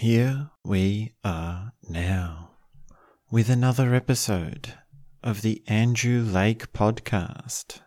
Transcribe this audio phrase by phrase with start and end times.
[0.00, 2.50] Here we are now
[3.32, 4.74] with another episode
[5.24, 7.80] of the Andrew Lake Podcast.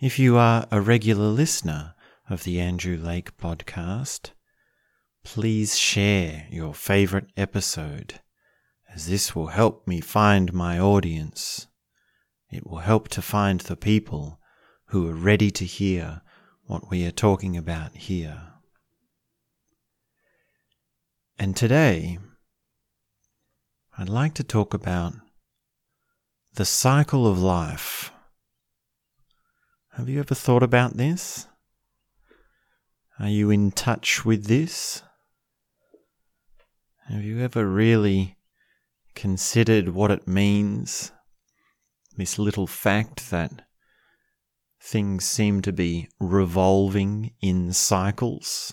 [0.00, 1.96] If you are a regular listener
[2.30, 4.30] of the Andrew Lake Podcast,
[5.24, 8.20] please share your favorite episode,
[8.94, 11.66] as this will help me find my audience.
[12.52, 14.38] It will help to find the people
[14.90, 16.22] who are ready to hear
[16.66, 18.53] what we are talking about here.
[21.36, 22.18] And today,
[23.98, 25.14] I'd like to talk about
[26.54, 28.12] the cycle of life.
[29.96, 31.48] Have you ever thought about this?
[33.18, 35.02] Are you in touch with this?
[37.08, 38.36] Have you ever really
[39.16, 41.10] considered what it means?
[42.16, 43.66] This little fact that
[44.80, 48.72] things seem to be revolving in cycles.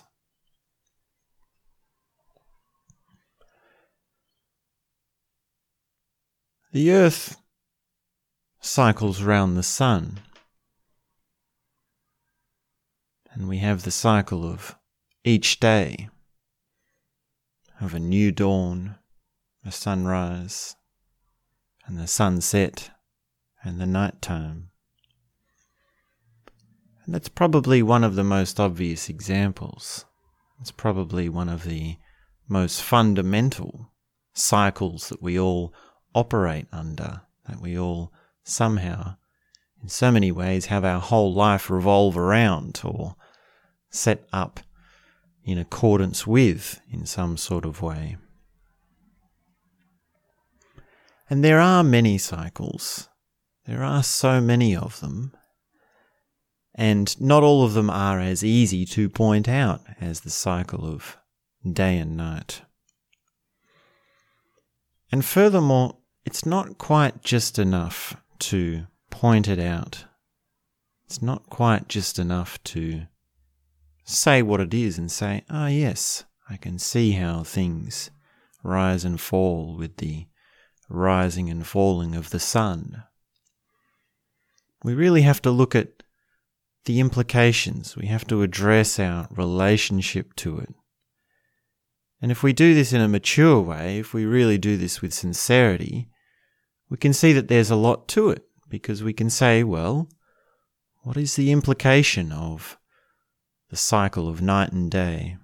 [6.72, 7.36] The Earth
[8.62, 10.20] cycles round the Sun.
[13.30, 14.76] And we have the cycle of
[15.22, 16.08] each day,
[17.78, 18.96] of a new dawn,
[19.66, 20.74] a sunrise,
[21.84, 22.90] and the sunset,
[23.62, 24.70] and the night time.
[27.04, 30.06] And that's probably one of the most obvious examples.
[30.58, 31.98] It's probably one of the
[32.48, 33.92] most fundamental
[34.32, 35.74] cycles that we all
[36.14, 38.12] operate under, that we all
[38.44, 39.16] somehow,
[39.82, 43.16] in so many ways, have our whole life revolve around or
[43.90, 44.60] set up
[45.44, 48.16] in accordance with in some sort of way.
[51.28, 53.08] And there are many cycles.
[53.64, 55.32] There are so many of them.
[56.74, 61.16] And not all of them are as easy to point out as the cycle of
[61.70, 62.62] day and night.
[65.10, 70.04] And furthermore, it's not quite just enough to point it out.
[71.06, 73.02] It's not quite just enough to
[74.04, 78.10] say what it is and say, ah, oh, yes, I can see how things
[78.62, 80.26] rise and fall with the
[80.88, 83.04] rising and falling of the sun.
[84.84, 86.02] We really have to look at
[86.84, 87.96] the implications.
[87.96, 90.74] We have to address our relationship to it.
[92.22, 95.12] And if we do this in a mature way, if we really do this with
[95.12, 96.08] sincerity,
[96.88, 100.08] we can see that there's a lot to it because we can say, well,
[101.02, 102.78] what is the implication of
[103.70, 105.36] the cycle of night and day?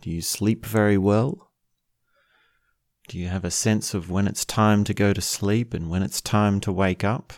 [0.00, 1.52] Do you sleep very well?
[3.06, 6.02] Do you have a sense of when it's time to go to sleep and when
[6.02, 7.32] it's time to wake up?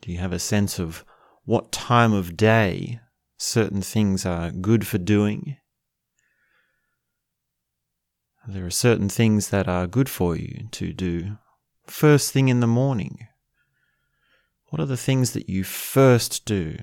[0.00, 1.04] Do you have a sense of
[1.44, 3.00] what time of day
[3.36, 5.56] certain things are good for doing
[8.48, 11.36] there are certain things that are good for you to do
[11.86, 13.26] first thing in the morning.
[14.68, 16.78] What are the things that you first do?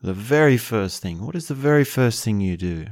[0.00, 1.24] The very first thing.
[1.24, 2.86] What is the very first thing you do?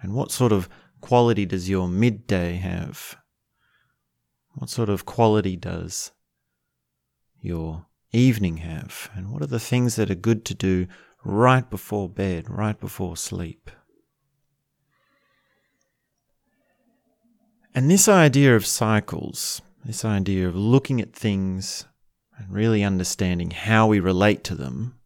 [0.00, 0.68] And what sort of
[1.00, 3.16] quality does your midday have?
[4.54, 6.12] What sort of quality does
[7.40, 9.10] your evening have?
[9.14, 10.86] And what are the things that are good to do
[11.24, 13.70] right before bed, right before sleep?
[17.74, 21.86] And this idea of cycles, this idea of looking at things
[22.38, 24.98] and really understanding how we relate to them,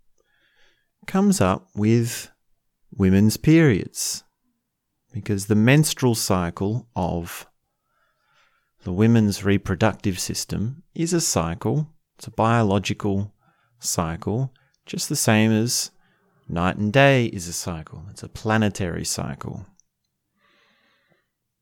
[1.07, 2.31] comes up with
[2.91, 4.25] women's periods.
[5.13, 7.47] Because the menstrual cycle of
[8.85, 13.33] the women's reproductive system is a cycle, it's a biological
[13.79, 14.53] cycle,
[14.85, 15.91] just the same as
[16.49, 19.67] night and day is a cycle, it's a planetary cycle.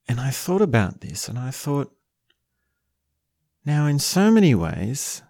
[0.06, 1.92] And I thought about this and I thought,
[3.66, 5.22] now, in so many ways,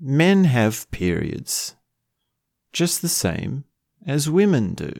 [0.00, 1.76] men have periods
[2.72, 3.64] just the same
[4.04, 4.92] as women do.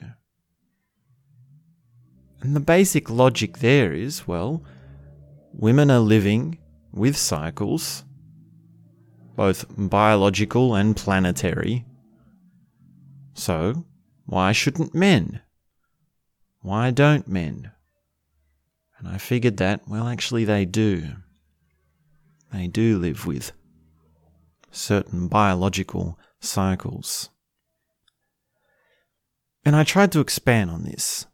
[2.41, 4.63] And the basic logic there is well,
[5.53, 6.59] women are living
[6.93, 8.05] with cycles,
[9.37, 11.85] both biological and planetary.
[13.35, 13.85] So,
[14.27, 15.41] why shouldn't men?
[16.61, 17.73] Why don't men?
[18.99, 21.17] And I figured that, well, actually, they do.
[22.53, 23.53] They do live with
[24.71, 27.31] certain biological cycles.
[29.65, 31.27] And I tried to expand on this.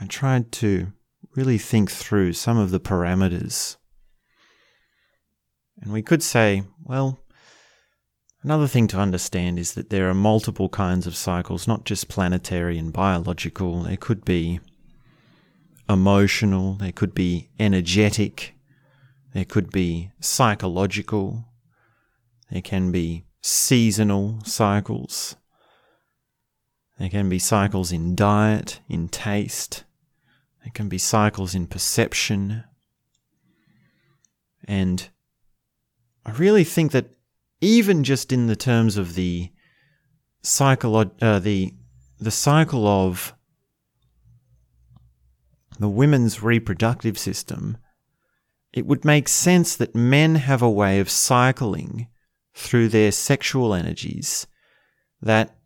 [0.00, 0.92] I tried to
[1.34, 3.76] really think through some of the parameters.
[5.80, 7.19] And we could say, well,
[8.42, 12.78] Another thing to understand is that there are multiple kinds of cycles, not just planetary
[12.78, 13.82] and biological.
[13.82, 14.60] There could be
[15.88, 18.54] emotional, there could be energetic,
[19.34, 21.44] there could be psychological,
[22.50, 25.36] there can be seasonal cycles,
[26.98, 29.84] there can be cycles in diet, in taste,
[30.64, 32.64] there can be cycles in perception.
[34.64, 35.08] And
[36.24, 37.10] I really think that
[37.60, 39.50] even just in the terms of the
[40.42, 41.74] psycholo- uh, the
[42.18, 43.34] the cycle of
[45.78, 47.78] the women's reproductive system,
[48.72, 52.06] it would make sense that men have a way of cycling
[52.54, 54.46] through their sexual energies
[55.22, 55.56] that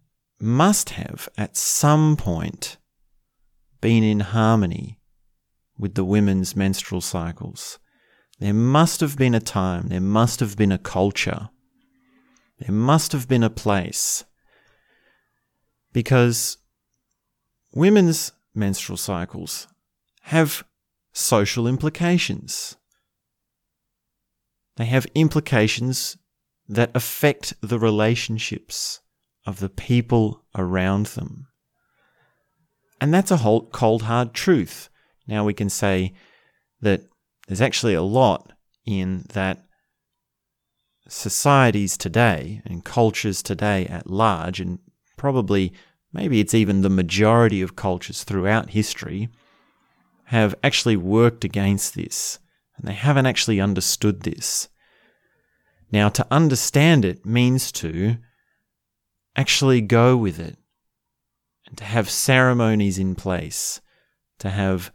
[0.40, 2.76] must have at some point
[3.80, 5.00] been in harmony
[5.76, 7.78] with the women's menstrual cycles.
[8.38, 11.50] There must have been a time, there must have been a culture
[12.58, 14.24] there must have been a place.
[15.92, 16.58] Because
[17.72, 19.68] women's menstrual cycles
[20.22, 20.64] have
[21.12, 22.76] social implications.
[24.76, 26.16] They have implications
[26.68, 29.00] that affect the relationships
[29.46, 31.48] of the people around them.
[33.00, 34.88] And that's a whole cold, hard truth.
[35.26, 36.14] Now we can say
[36.80, 37.02] that
[37.46, 38.52] there's actually a lot
[38.86, 39.63] in that
[41.08, 44.78] societies today and cultures today at large, and
[45.16, 45.72] probably
[46.12, 49.28] maybe it's even the majority of cultures throughout history,
[50.24, 52.38] have actually worked against this
[52.76, 54.68] and they haven't actually understood this.
[55.92, 58.16] Now, to understand it means to
[59.36, 60.56] actually go with it
[61.66, 63.80] and to have ceremonies in place,
[64.38, 64.90] to have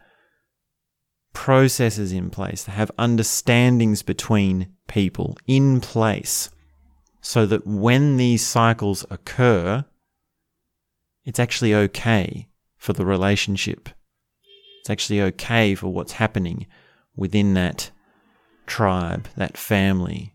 [1.34, 6.50] processes in place, to have understandings between people in place
[7.22, 9.86] so that when these cycles occur,
[11.24, 13.90] it's actually okay for the relationship.
[14.82, 16.68] It's actually okay for what's happening
[17.16, 17.92] within that
[18.66, 20.34] tribe, that family,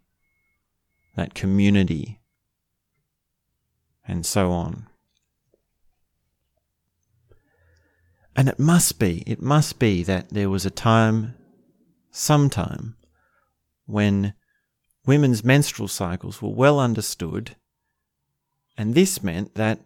[1.17, 2.21] that community,
[4.07, 4.87] and so on.
[8.37, 11.35] And it must be, it must be that there was a time,
[12.11, 12.97] sometime,
[13.87, 14.35] when
[15.07, 17.57] women's menstrual cycles were well understood,
[18.77, 19.81] and this meant that,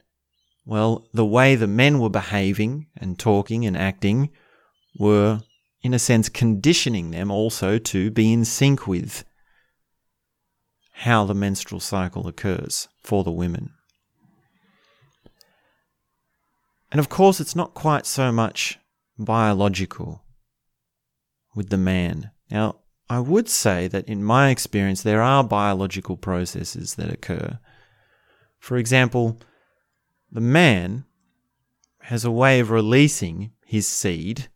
[0.64, 4.30] well, the way the men were behaving and talking and acting
[4.98, 5.40] were,
[5.82, 9.24] in a sense, conditioning them also to be in sync with
[10.92, 13.70] how the menstrual cycle occurs for the women.
[16.90, 18.78] And of course, it's not quite so much
[19.18, 20.24] biological
[21.54, 22.30] with the man.
[22.50, 22.76] Now,
[23.10, 27.58] I would say that in my experience, there are biological processes that occur.
[28.58, 29.38] For example,
[30.30, 31.04] the man
[32.02, 34.48] has a way of releasing his seed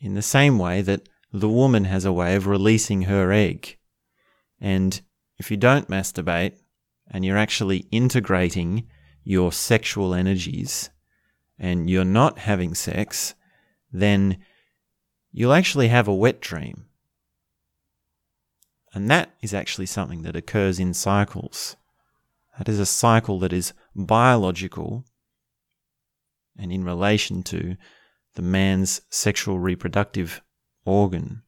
[0.00, 3.76] in the same way that the woman has a way of releasing her egg.
[4.60, 5.00] And
[5.38, 6.56] if you don't masturbate
[7.10, 8.86] and you're actually integrating
[9.24, 10.90] your sexual energies
[11.58, 13.34] and you're not having sex,
[13.92, 14.38] then
[15.32, 16.86] you'll actually have a wet dream.
[18.96, 21.76] And that is actually something that occurs in cycles.
[22.56, 25.04] That is a cycle that is biological
[26.58, 27.76] and in relation to
[28.36, 30.40] the man's sexual reproductive
[30.86, 31.42] organ.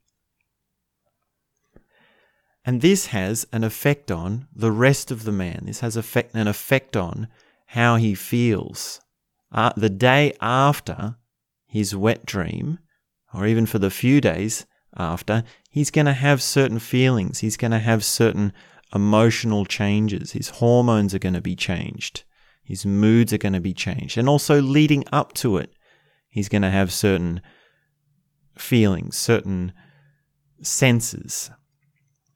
[2.67, 5.63] And this has an effect on the rest of the man.
[5.65, 7.29] This has effect, an effect on
[7.69, 9.01] how he feels.
[9.51, 11.17] Uh, the day after
[11.65, 12.79] his wet dream,
[13.33, 15.45] or even for the few days after,
[15.79, 17.39] he's going to have certain feelings.
[17.39, 18.53] He's going to have certain
[18.93, 20.33] emotional changes.
[20.33, 22.25] His hormones are going to be changed.
[22.65, 24.19] His moods are going to be changed.
[24.19, 25.73] And also leading up to it,
[26.31, 27.41] he's going to have certain
[28.57, 29.73] feelings, certain
[30.63, 31.49] senses.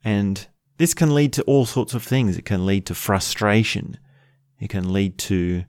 [0.05, 0.47] And
[0.77, 2.37] this can lead to all sorts of things.
[2.37, 3.97] It can lead to frustration.
[4.57, 5.65] It can lead to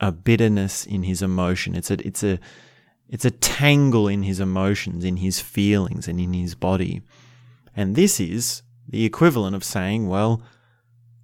[0.00, 1.76] a bitterness in his emotion.
[1.76, 2.40] It's a, it's a,
[3.10, 7.02] it's a tangle in his emotions, in his feelings, and in his body.
[7.76, 10.42] And this is the equivalent of saying, well,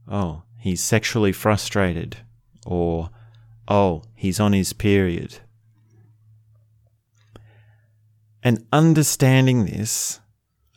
[0.09, 2.19] oh, he's sexually frustrated,
[2.67, 3.11] or
[3.69, 5.39] oh, he's on his period.
[8.43, 10.19] And understanding this,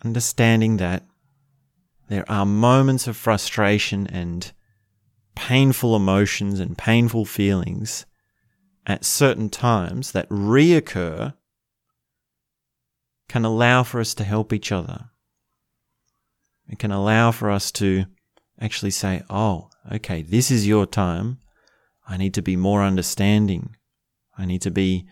[0.06, 1.04] understanding that
[2.08, 4.51] there are moments of frustration and
[5.36, 8.06] painful emotions and painful feelings
[8.86, 11.33] at certain times that reoccur
[13.27, 15.12] can allow for us to help each other.
[16.67, 18.05] It can allow for us to
[18.59, 21.39] actually say, oh, okay, this is your time.
[22.07, 23.75] I need to be more understanding.
[24.38, 25.07] I need to be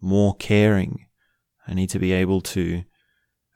[0.00, 1.06] more caring.
[1.66, 2.84] I need to be able to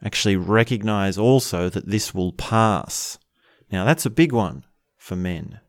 [0.02, 3.18] actually recognize also that this will pass.
[3.70, 4.64] Now, that's a big one
[4.96, 5.61] for men.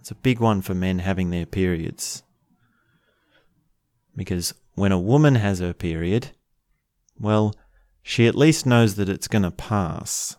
[0.00, 2.22] It's a big one for men having their periods.
[4.16, 6.30] Because when a woman has her period,
[7.18, 7.54] well,
[8.02, 10.36] she at least knows that it's going to pass.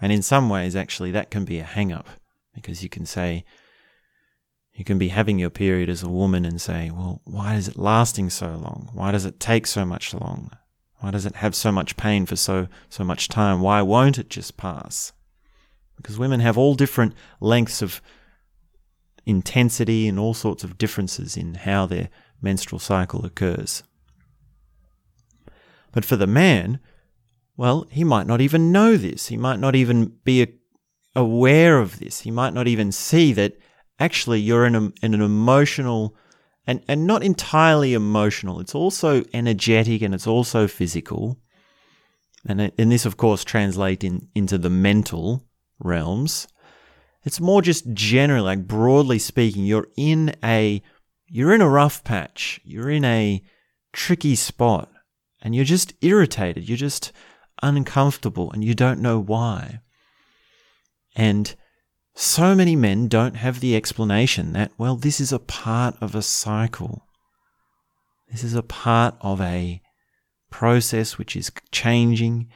[0.00, 2.08] And in some ways, actually, that can be a hang up
[2.54, 3.44] because you can say,
[4.74, 7.76] you can be having your period as a woman and say, well, why is it
[7.76, 8.90] lasting so long?
[8.92, 10.50] Why does it take so much long?
[11.00, 13.60] Why does it have so much pain for so, so much time?
[13.60, 15.12] Why won't it just pass?
[15.96, 18.00] Because women have all different lengths of
[19.28, 22.08] intensity and all sorts of differences in how their
[22.40, 23.82] menstrual cycle occurs.
[25.92, 26.80] But for the man,
[27.56, 29.26] well, he might not even know this.
[29.26, 30.46] He might not even be
[31.14, 32.20] aware of this.
[32.20, 33.58] He might not even see that
[33.98, 36.16] actually you're in, a, in an emotional
[36.66, 38.60] and, and not entirely emotional.
[38.60, 41.38] It's also energetic and it's also physical.
[42.46, 45.44] And, and this, of course, translates in, into the mental
[45.80, 46.46] realms.
[47.28, 50.82] It's more just generally, like broadly speaking, you're in a
[51.26, 52.58] you're in a rough patch.
[52.64, 53.42] You're in a
[53.92, 54.90] tricky spot
[55.42, 56.66] and you're just irritated.
[56.66, 57.12] You're just
[57.62, 59.82] uncomfortable and you don't know why.
[61.14, 61.54] And
[62.14, 66.22] so many men don't have the explanation that, well, this is a part of a
[66.22, 67.04] cycle.
[68.32, 69.82] This is a part of a
[70.48, 72.48] process which is changing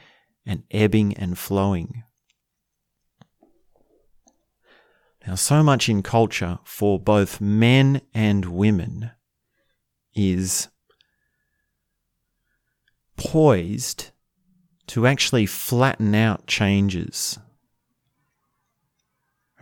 [0.46, 2.04] and ebbing and flowing.
[5.26, 9.12] Now, so much in culture for both men and women
[10.14, 10.68] is
[13.16, 14.10] poised
[14.88, 17.38] to actually flatten out changes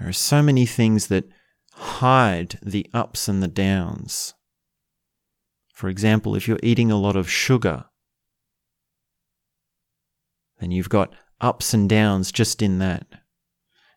[0.00, 1.28] there are so many things that
[1.74, 4.32] hide the ups and the downs.
[5.74, 7.84] For example, if you're eating a lot of sugar,
[10.58, 13.06] then you've got ups and downs just in that.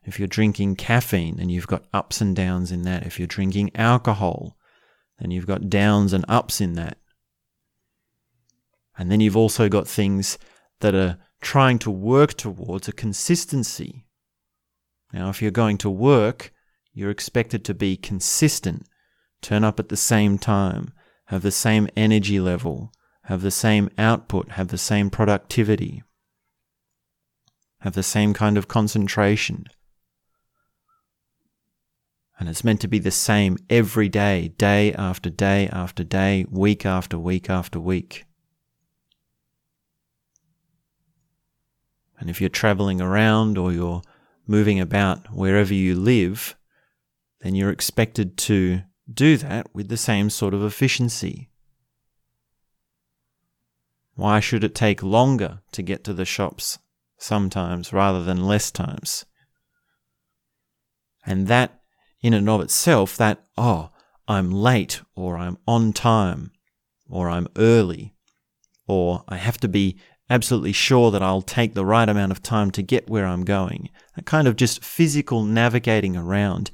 [0.05, 3.05] If you're drinking caffeine, then you've got ups and downs in that.
[3.05, 4.57] If you're drinking alcohol,
[5.19, 6.97] then you've got downs and ups in that.
[8.97, 10.37] And then you've also got things
[10.81, 14.05] that are trying to work towards a consistency.
[15.11, 16.51] Now, if you're going to work,
[16.93, 18.87] you're expected to be consistent,
[19.41, 20.93] turn up at the same time,
[21.27, 22.91] have the same energy level,
[23.23, 26.03] have the same output, have the same productivity,
[27.79, 29.65] have the same kind of concentration.
[32.39, 36.85] And it's meant to be the same every day, day after day after day, week
[36.85, 38.25] after week after week.
[42.19, 44.01] And if you're traveling around or you're
[44.47, 46.55] moving about wherever you live,
[47.41, 51.49] then you're expected to do that with the same sort of efficiency.
[54.15, 56.79] Why should it take longer to get to the shops
[57.17, 59.25] sometimes rather than less times?
[61.25, 61.81] And that,
[62.23, 63.91] in and of itself, that, oh,
[64.27, 66.51] I'm late, or I'm on time,
[67.07, 68.15] or I'm early,
[68.87, 69.99] or I have to be
[70.29, 73.89] absolutely sure that I'll take the right amount of time to get where I'm going.
[74.15, 76.71] That kind of just physical navigating around,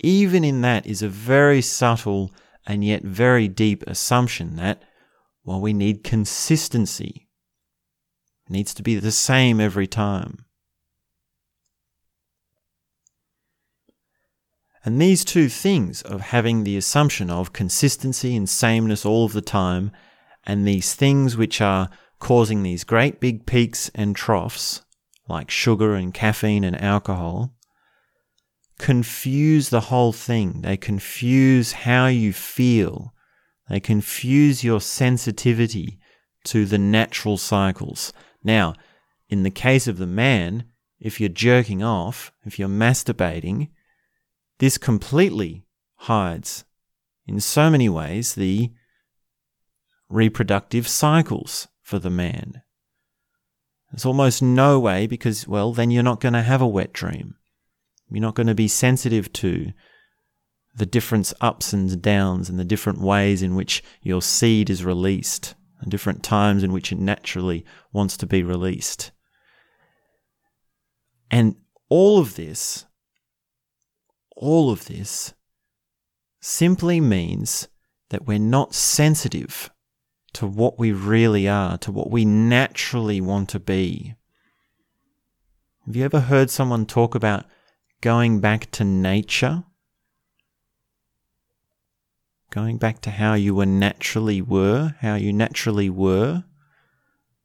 [0.00, 2.32] even in that, is a very subtle
[2.66, 4.82] and yet very deep assumption that,
[5.44, 7.28] well, we need consistency.
[8.46, 10.44] It needs to be the same every time.
[14.88, 19.42] And these two things of having the assumption of consistency and sameness all of the
[19.42, 19.92] time,
[20.46, 21.90] and these things which are
[22.20, 24.80] causing these great big peaks and troughs,
[25.28, 27.52] like sugar and caffeine and alcohol,
[28.78, 30.62] confuse the whole thing.
[30.62, 33.12] They confuse how you feel.
[33.68, 35.98] They confuse your sensitivity
[36.44, 38.14] to the natural cycles.
[38.42, 38.72] Now,
[39.28, 40.64] in the case of the man,
[40.98, 43.68] if you're jerking off, if you're masturbating,
[44.58, 45.64] this completely
[45.96, 46.64] hides,
[47.26, 48.72] in so many ways, the
[50.08, 52.62] reproductive cycles for the man.
[53.90, 57.36] There's almost no way because, well, then you're not going to have a wet dream.
[58.10, 59.72] You're not going to be sensitive to
[60.74, 65.54] the different ups and downs and the different ways in which your seed is released,
[65.80, 69.10] and different times in which it naturally wants to be released.
[71.30, 71.56] And
[71.88, 72.86] all of this,
[74.38, 75.34] all of this
[76.40, 77.68] simply means
[78.10, 79.70] that we're not sensitive
[80.32, 84.14] to what we really are, to what we naturally want to be.
[85.86, 87.46] Have you ever heard someone talk about
[88.00, 89.64] going back to nature,
[92.50, 96.44] going back to how you were naturally were, how you naturally were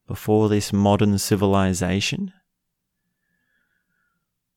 [0.07, 2.31] before this modern civilization?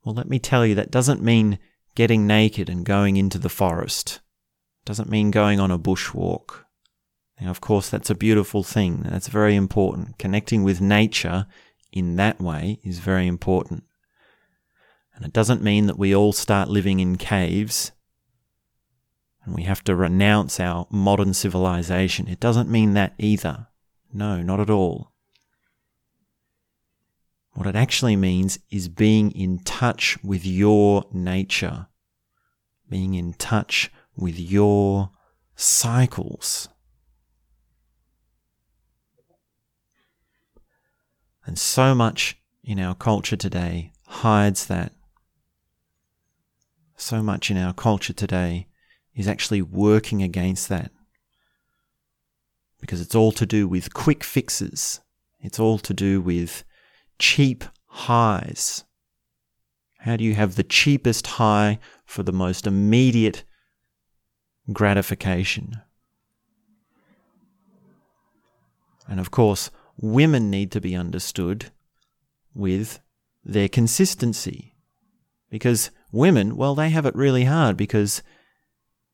[0.05, 1.59] Well, let me tell you, that doesn't mean
[1.97, 4.21] getting naked and going into the forest.
[4.85, 6.65] Doesn't mean going on a bushwalk.
[7.41, 9.03] Now, of course, that's a beautiful thing.
[9.03, 10.19] That's very important.
[10.19, 11.47] Connecting with nature
[11.91, 13.83] in that way is very important.
[15.15, 17.91] And it doesn't mean that we all start living in caves
[19.45, 22.29] and we have to renounce our modern civilization.
[22.29, 23.69] It doesn't mean that either.
[24.13, 25.13] No, not at all.
[27.57, 31.87] What it actually means is being in touch with your nature,
[32.87, 35.09] being in touch with your
[35.55, 36.69] cycles.
[41.47, 44.93] And so much in our culture today hides that.
[46.99, 48.67] So much in our culture today
[49.15, 50.91] is actually working against that.
[52.83, 55.01] Because it's all to do with quick fixes.
[55.41, 56.63] It's all to do with
[57.19, 58.85] cheap highs.
[60.01, 63.45] How do you have the cheapest high for the most immediate
[64.73, 65.81] gratification?
[69.09, 71.71] And of course, women need to be understood
[72.55, 73.01] with
[73.45, 74.75] their consistency.
[75.51, 78.23] Because women, well, they have it really hard because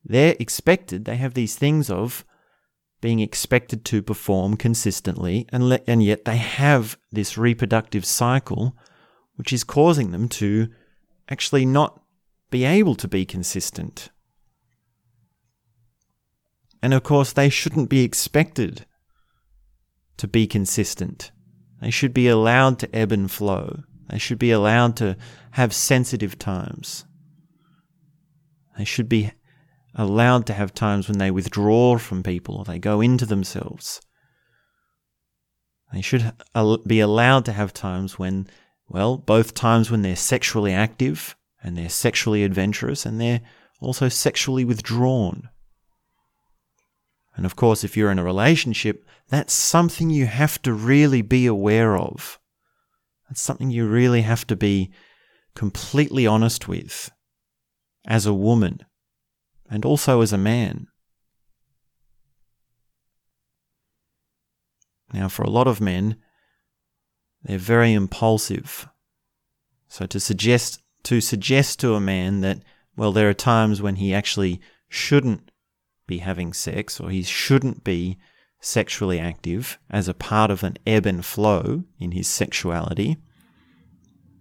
[0.04, 2.25] they're expected, they have these things of
[3.02, 8.75] being expected to perform consistently, and, le- and yet they have this reproductive cycle
[9.35, 10.68] which is causing them to
[11.28, 12.00] actually not
[12.50, 14.11] be able to be consistent.
[16.80, 18.87] And of course, they shouldn't be expected
[20.16, 21.32] to be consistent.
[21.80, 23.82] They should be allowed to ebb and flow.
[24.11, 25.16] They should be allowed to
[25.52, 27.04] have sensitive times.
[28.78, 29.32] They should be
[29.94, 34.00] allowed to have times when they withdraw from people or they go into themselves.
[35.92, 36.33] They should
[36.87, 38.46] be allowed to have times when,
[38.88, 43.42] well, both times when they're sexually active and they're sexually adventurous and they're
[43.81, 45.50] also sexually withdrawn.
[47.37, 51.46] And of course, if you're in a relationship, that's something you have to really be
[51.46, 52.38] aware of.
[53.28, 54.90] That's something you really have to be
[55.55, 57.11] completely honest with
[58.07, 58.81] as a woman
[59.72, 60.87] and also as a man.
[65.14, 66.16] Now, for a lot of men,
[67.42, 68.87] they're very impulsive.
[69.88, 72.58] So to suggest to suggest to a man that
[72.96, 75.50] well, there are times when he actually shouldn't
[76.06, 78.18] be having sex or he shouldn't be
[78.61, 83.16] sexually active as a part of an ebb and flow in his sexuality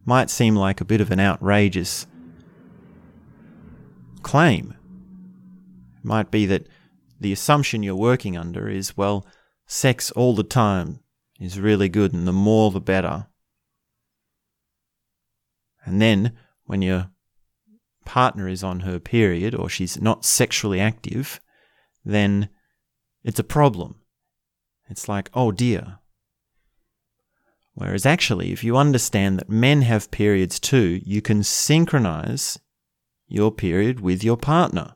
[0.06, 2.06] might seem like a bit of an outrageous
[4.22, 4.76] claim
[6.04, 6.68] might be that
[7.20, 9.26] the assumption you're working under is, well,
[9.68, 11.00] sex all the time
[11.40, 13.28] is really good and the more the better.
[15.86, 16.34] And then
[16.66, 17.10] when your
[18.06, 21.40] partner is on her period or she's not sexually active,
[22.04, 22.50] then
[23.24, 24.02] it's a problem.
[24.90, 26.00] It's like, oh dear.
[27.74, 32.60] Whereas actually, if you understand that men have periods too, you can synchronize
[33.28, 34.94] your period with your partner.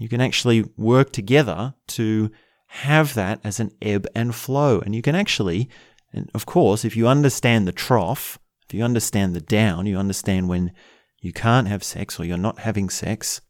[0.00, 2.30] You can actually work together to
[2.68, 4.78] have that as an ebb and flow.
[4.78, 5.68] And you can actually,
[6.12, 10.48] and of course, if you understand the trough, if you understand the down, you understand
[10.48, 10.72] when
[11.20, 13.40] you can't have sex or you're not having sex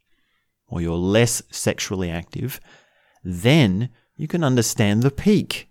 [0.69, 2.61] or you're less sexually active,
[3.23, 5.69] then you can understand the peak.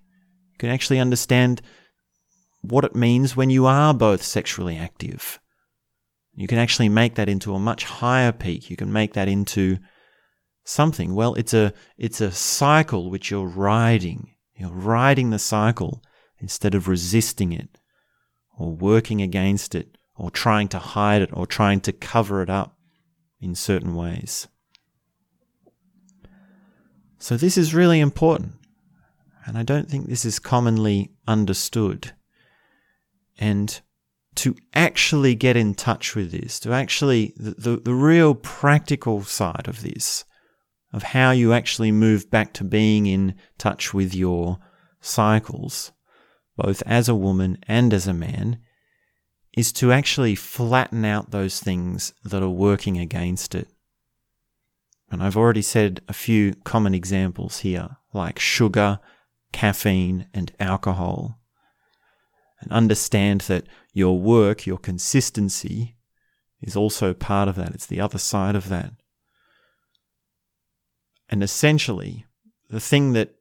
[0.52, 1.62] You can actually understand
[2.62, 5.40] what it means when you are both sexually active.
[6.36, 8.70] You can actually make that into a much higher peak.
[8.70, 9.80] You can make that into
[10.68, 11.16] something.
[11.16, 14.32] Well, it's a it's a cycle which you're riding.
[14.56, 16.04] You're riding the cycle
[16.40, 17.80] instead of resisting it
[18.58, 22.78] or working against it or trying to hide it or trying to cover it up
[23.40, 24.48] in certain ways.
[27.20, 28.54] So this is really important.
[29.46, 32.14] And I don't think this is commonly understood.
[33.38, 33.80] And
[34.36, 39.68] to actually get in touch with this, to actually, the, the, the real practical side
[39.68, 40.26] of this,
[40.94, 44.60] of how you actually move back to being in touch with your
[45.02, 45.92] cycles,
[46.56, 48.60] both as a woman and as a man,
[49.56, 53.68] is to actually flatten out those things that are working against it.
[55.10, 59.00] And I've already said a few common examples here, like sugar,
[59.52, 61.40] caffeine, and alcohol.
[62.62, 65.96] And understand that your work, your consistency,
[66.62, 67.74] is also part of that.
[67.74, 68.92] It's the other side of that.
[71.30, 72.26] And essentially,
[72.70, 73.36] the thing that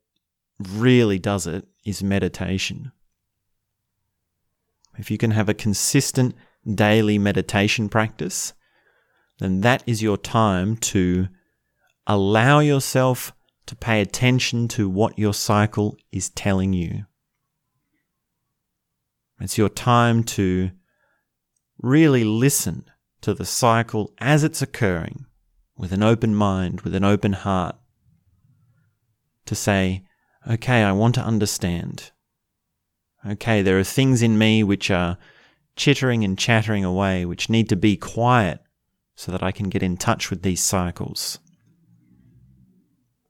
[0.58, 2.92] really does it is meditation.
[4.98, 6.34] If you can have a consistent
[6.66, 8.54] daily meditation practice,
[9.38, 11.28] then that is your time to
[12.06, 13.32] allow yourself
[13.66, 17.04] to pay attention to what your cycle is telling you.
[19.40, 20.70] It's your time to
[21.82, 22.86] really listen
[23.20, 25.26] to the cycle as it's occurring
[25.76, 27.76] with an open mind, with an open heart,
[29.44, 30.04] to say,
[30.48, 32.10] okay, I want to understand.
[33.24, 35.18] Okay, there are things in me which are
[35.76, 38.60] chittering and chattering away, which need to be quiet
[39.14, 41.38] so that I can get in touch with these cycles.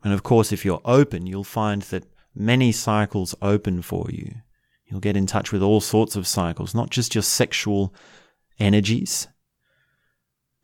[0.05, 2.05] And of course, if you're open, you'll find that
[2.35, 4.35] many cycles open for you.
[4.85, 7.93] You'll get in touch with all sorts of cycles, not just your sexual
[8.59, 9.27] energies,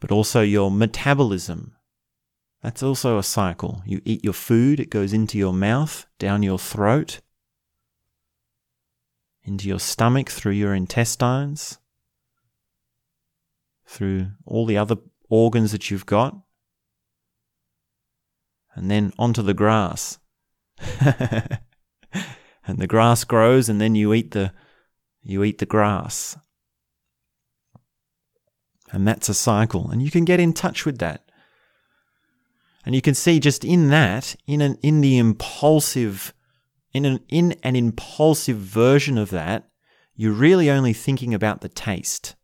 [0.03, 1.77] but also your metabolism.
[2.61, 3.83] That's also a cycle.
[3.87, 7.21] You eat your food, it goes into your mouth, down your throat,
[9.45, 11.79] into your stomach, through your intestines,
[13.87, 14.97] through all the other
[15.29, 16.37] organs that you've got,
[18.75, 20.19] and then onto the grass.
[21.01, 21.61] and
[22.67, 24.53] the grass grows and then you eat the
[25.23, 26.37] you eat the grass.
[28.93, 31.25] And that's a cycle and you can get in touch with that.
[32.85, 36.35] And you can see just in that in an in the impulsive
[36.93, 39.69] in an in an impulsive version of that
[40.15, 42.37] you're really only thinking about the taste.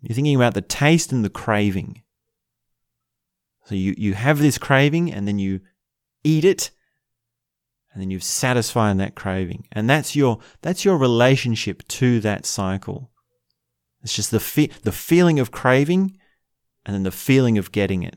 [0.00, 2.02] You're thinking about the taste and the craving.
[3.64, 5.60] So you, you have this craving and then you
[6.24, 6.70] eat it
[7.92, 9.66] and then you've satisfied that craving.
[9.72, 13.10] And that's your that's your relationship to that cycle.
[14.02, 16.16] It's just the fe- the feeling of craving
[16.84, 18.16] and then the feeling of getting it.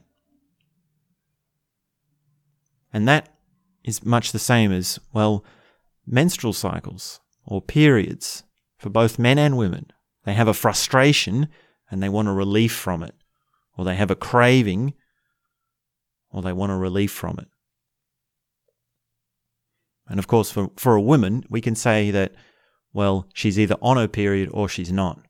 [2.92, 3.34] And that
[3.84, 5.44] is much the same as, well,
[6.06, 8.44] menstrual cycles or periods
[8.78, 9.86] for both men and women.
[10.24, 11.48] They have a frustration
[11.90, 13.14] and they want a relief from it,
[13.76, 14.94] or they have a craving
[16.30, 17.48] or they want a relief from it.
[20.08, 22.34] And of course, for, for a woman, we can say that,
[22.92, 25.20] well, she's either on her period or she's not.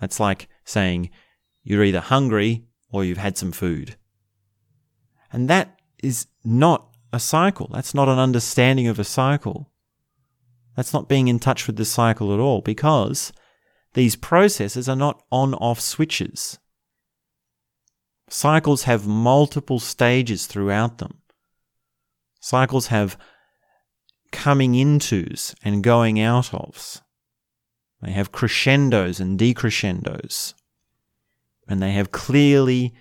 [0.00, 1.10] That's like saying
[1.62, 3.96] you're either hungry or you've had some food.
[5.32, 7.68] And that is not a cycle.
[7.72, 9.70] That's not an understanding of a cycle.
[10.76, 13.32] That's not being in touch with the cycle at all because
[13.94, 16.58] these processes are not on off switches.
[18.28, 21.22] Cycles have multiple stages throughout them.
[22.40, 23.16] Cycles have
[24.32, 27.00] coming intos and going out ofs.
[28.02, 30.54] They have crescendos and decrescendos.
[31.68, 32.94] And they have clearly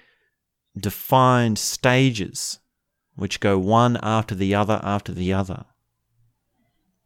[0.78, 2.60] defined stages
[3.16, 5.66] which go one after the other after the other.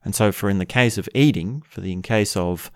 [0.03, 2.71] And so, for in the case of eating, for the in case of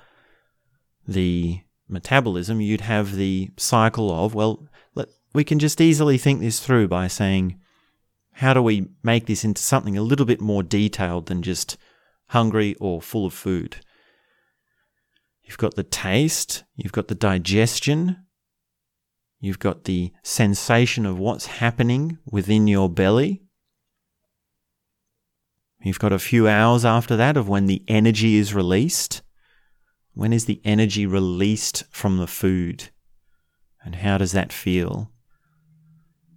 [1.08, 6.60] the metabolism, you'd have the cycle of, well, let, we can just easily think this
[6.60, 7.60] through by saying,
[8.34, 11.78] how do we make this into something a little bit more detailed than just
[12.28, 13.78] hungry or full of food?
[15.44, 18.26] You've got the taste, you've got the digestion,
[19.40, 23.44] you've got the sensation of what's happening within your belly.
[25.84, 29.22] You've got a few hours after that of when the energy is released.
[30.14, 32.90] When is the energy released from the food?
[33.84, 35.12] And how does that feel?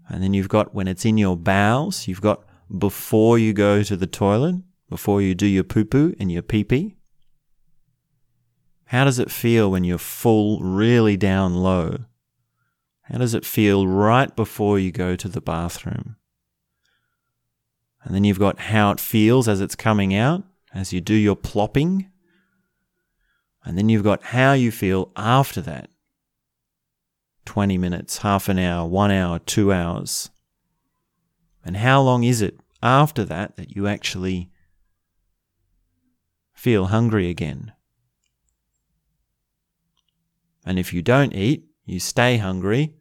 [0.09, 2.43] And then you've got when it's in your bowels, you've got
[2.77, 4.57] before you go to the toilet,
[4.89, 6.96] before you do your poo poo and your pee pee.
[8.87, 12.05] How does it feel when you're full, really down low?
[13.03, 16.17] How does it feel right before you go to the bathroom?
[18.05, 21.35] And then you've got how it feels as it's coming out, as you do your
[21.35, 22.11] plopping.
[23.65, 25.91] And then you've got how you feel after that.
[27.45, 30.31] 20 minutes, half an hour, one hour, two hours?
[31.65, 34.51] And how long is it after that that you actually
[36.55, 37.73] feel hungry again?
[40.67, 42.95] And if you don't eat, you stay hungry.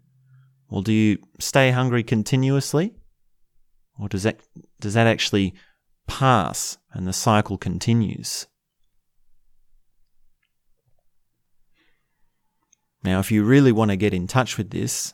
[0.70, 2.94] Well, do you stay hungry continuously?
[4.00, 4.40] Or does that,
[4.80, 5.56] does that actually
[6.08, 8.46] pass and the cycle continues?
[13.04, 15.14] Now, if you really want to get in touch with this,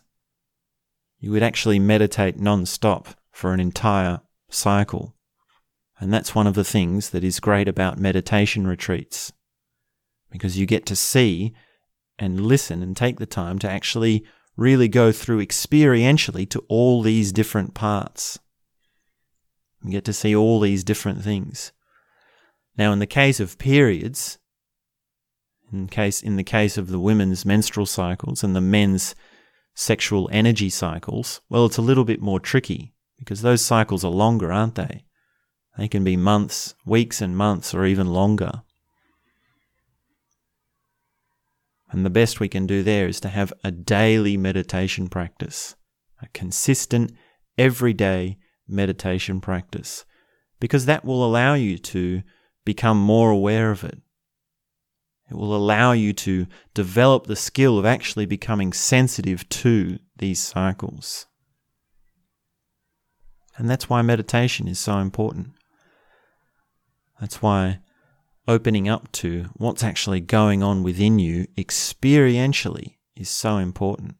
[1.19, 5.15] you would actually meditate non stop for an entire cycle.
[5.99, 9.31] And that's one of the things that is great about meditation retreats,
[10.31, 11.53] because you get to see
[12.21, 14.23] and listen and take the time to actually
[14.55, 18.37] really go through experientially to all these different parts.
[19.83, 21.71] You get to see all these different things.
[22.77, 24.37] Now, in the case of periods,
[25.73, 29.15] in case in the case of the women's menstrual cycles and the men's
[29.73, 34.51] sexual energy cycles, well, it's a little bit more tricky because those cycles are longer,
[34.51, 35.05] aren't they?
[35.75, 38.61] They can be months, weeks, and months, or even longer.
[41.91, 45.75] And the best we can do there is to have a daily meditation practice,
[46.21, 47.11] a consistent,
[47.57, 50.05] everyday meditation practice,
[50.59, 52.23] because that will allow you to
[52.63, 53.99] become more aware of it.
[55.29, 61.25] It will allow you to develop the skill of actually becoming sensitive to these cycles.
[63.57, 65.51] And that's why meditation is so important.
[67.19, 67.79] That's why
[68.47, 74.15] opening up to what's actually going on within you experientially is so important.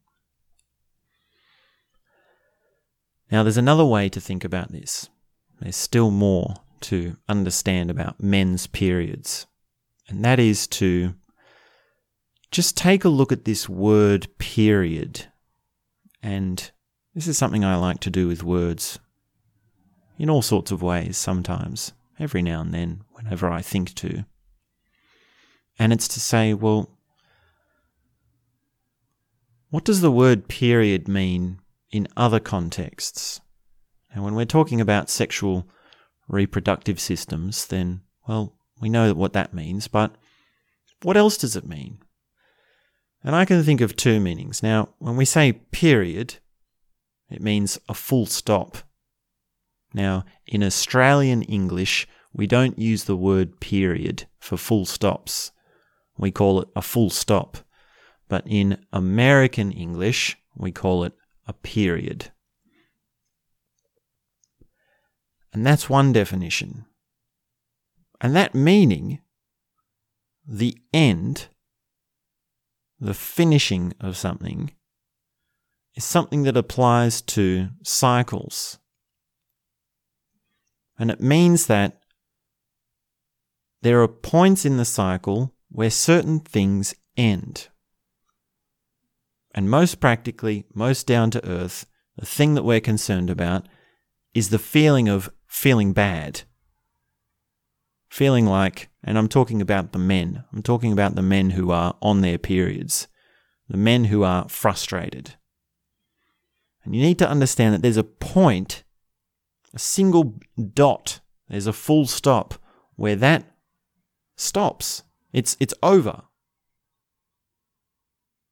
[3.30, 5.08] Now, there's another way to think about this.
[5.60, 9.46] There's still more to understand about men's periods,
[10.08, 11.14] and that is to
[12.50, 15.26] just take a look at this word period.
[16.22, 16.70] And
[17.14, 18.98] this is something I like to do with words
[20.18, 24.24] in all sorts of ways sometimes every now and then, whenever I think to.
[25.78, 26.90] And it's to say, well,
[29.70, 33.40] what does the word period mean in other contexts?
[34.12, 35.66] And when we're talking about sexual
[36.28, 40.14] reproductive systems, then, well, we know what that means, but
[41.02, 41.98] what else does it mean?
[43.24, 44.62] And I can think of two meanings.
[44.62, 46.36] Now, when we say period,
[47.30, 48.78] it means a full stop
[49.94, 55.52] now, in Australian English, we don't use the word period for full stops.
[56.16, 57.58] We call it a full stop.
[58.28, 61.12] But in American English, we call it
[61.46, 62.30] a period.
[65.52, 66.86] And that's one definition.
[68.20, 69.20] And that meaning,
[70.46, 71.48] the end,
[72.98, 74.72] the finishing of something,
[75.94, 78.78] is something that applies to cycles
[81.02, 82.01] and it means that
[83.82, 87.68] there are points in the cycle where certain things end.
[89.54, 93.68] And most practically, most down to earth, the thing that we're concerned about
[94.34, 96.42] is the feeling of feeling bad.
[98.08, 101.96] Feeling like, and I'm talking about the men, I'm talking about the men who are
[102.00, 103.08] on their periods,
[103.68, 105.34] the men who are frustrated.
[106.84, 108.84] And you need to understand that there's a point
[109.74, 110.38] a single
[110.74, 112.54] dot, there's a full stop
[112.96, 113.51] where that
[114.42, 115.02] stops.
[115.32, 116.22] It's, it's over.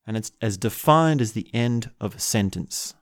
[0.07, 2.95] And it's as defined as the end of a sentence.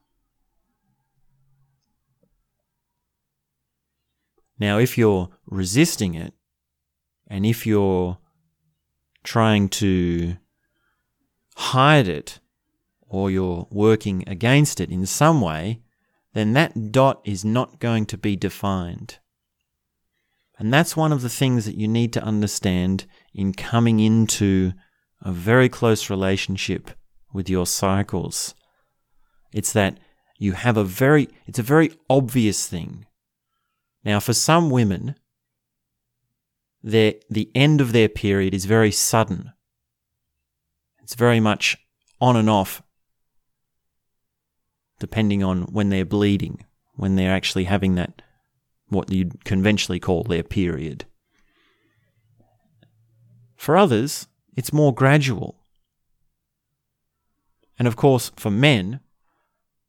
[4.59, 6.35] Now, if you're resisting it,
[7.29, 8.19] and if you're
[9.23, 10.37] trying to
[11.57, 12.41] hide it,
[13.09, 15.81] or you're working against it in some way,
[16.35, 19.19] then that dot is not going to be defined.
[20.59, 24.73] And that's one of the things that you need to understand in coming into
[25.23, 26.91] a very close relationship
[27.33, 28.55] with your cycles.
[29.53, 29.99] It's that
[30.37, 33.07] you have a very, it's a very obvious thing.
[34.05, 35.15] Now, for some women,
[36.83, 39.53] the end of their period is very sudden.
[41.03, 41.77] It's very much
[42.21, 42.83] on and off
[44.99, 48.23] depending on when they're bleeding, when they're actually having that,
[48.89, 51.05] what you'd conventionally call their period.
[53.57, 55.57] For others, it's more gradual.
[57.79, 59.01] And of course, for men,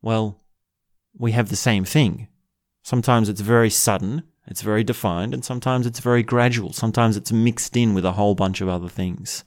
[0.02, 0.42] well,
[1.18, 2.28] we have the same thing.
[2.84, 6.74] Sometimes it's very sudden, it's very defined, and sometimes it's very gradual.
[6.74, 9.44] Sometimes it's mixed in with a whole bunch of other things.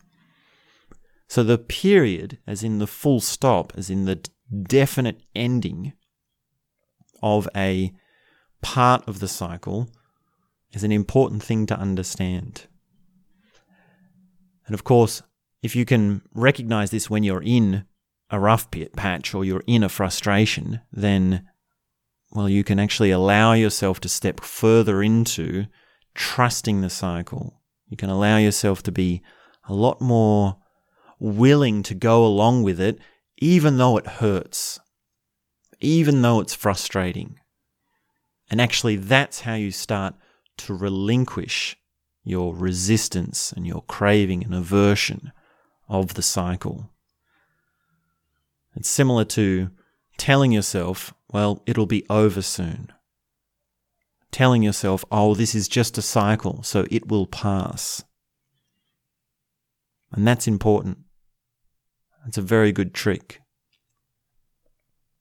[1.28, 4.28] So the period, as in the full stop, as in the
[4.64, 5.94] definite ending
[7.22, 7.92] of a
[8.62, 9.88] part of the cycle
[10.72, 12.66] is an important thing to understand.
[14.66, 15.22] And of course,
[15.62, 17.84] if you can recognize this when you're in
[18.30, 21.46] a rough patch or you're in a frustration, then,
[22.30, 25.66] well, you can actually allow yourself to step further into
[26.14, 27.60] trusting the cycle.
[27.88, 29.22] You can allow yourself to be
[29.68, 30.56] a lot more
[31.18, 32.98] willing to go along with it
[33.38, 34.78] even though it hurts,
[35.80, 37.38] even though it's frustrating.
[38.52, 40.14] And actually, that's how you start
[40.58, 41.74] to relinquish
[42.22, 45.32] your resistance and your craving and aversion
[45.88, 46.90] of the cycle.
[48.76, 49.70] It's similar to
[50.18, 52.92] telling yourself, well, it'll be over soon.
[54.30, 58.04] Telling yourself, oh, this is just a cycle, so it will pass.
[60.12, 60.98] And that's important.
[62.26, 63.40] It's a very good trick.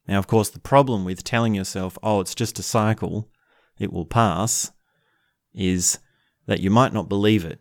[0.07, 3.29] Now, of course, the problem with telling yourself, oh, it's just a cycle,
[3.79, 4.71] it will pass,
[5.53, 5.99] is
[6.47, 7.59] that you might not believe it.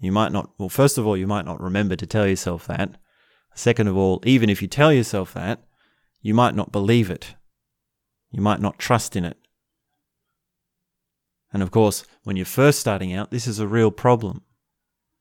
[0.00, 2.96] You might not, well, first of all, you might not remember to tell yourself that.
[3.54, 5.64] Second of all, even if you tell yourself that,
[6.20, 7.34] you might not believe it.
[8.30, 9.36] You might not trust in it.
[11.52, 14.42] And of course, when you're first starting out, this is a real problem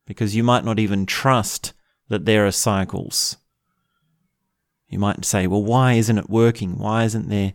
[0.05, 1.73] because you might not even trust
[2.09, 3.37] that there are cycles.
[4.89, 6.77] You might say, well, why isn't it working?
[6.77, 7.53] Why isn't there,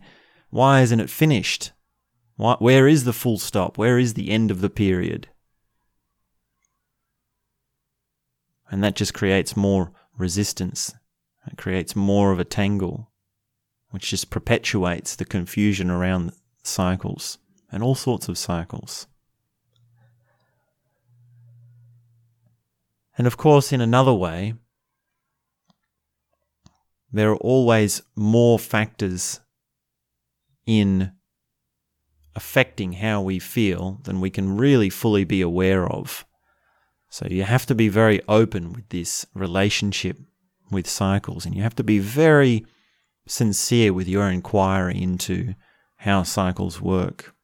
[0.49, 1.71] why isn't it finished?
[2.35, 3.77] Why, where is the full stop?
[3.77, 5.29] Where is the end of the period?
[8.69, 10.93] And that just creates more resistance.
[11.47, 13.11] It creates more of a tangle,
[13.89, 17.37] which just perpetuates the confusion around cycles
[17.71, 19.07] and all sorts of cycles.
[23.17, 24.55] And of course, in another way,
[27.13, 29.39] there are always more factors
[30.65, 31.11] in
[32.35, 36.25] affecting how we feel than we can really fully be aware of.
[37.09, 40.17] So you have to be very open with this relationship
[40.71, 42.65] with cycles, and you have to be very
[43.27, 45.53] sincere with your inquiry into
[45.97, 47.35] how cycles work.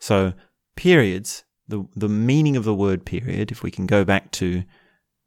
[0.00, 0.32] So
[0.74, 4.64] periods, the the meaning of the word period, if we can go back to